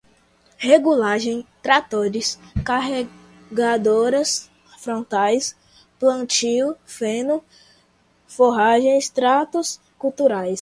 regulagem, 0.57 1.45
tratores, 1.61 2.39
carregadoras 2.65 4.49
frontais, 4.79 5.55
plantio, 5.99 6.75
feno, 6.87 7.43
forragem, 8.27 8.97
tratos 9.13 9.79
culturais 9.99 10.49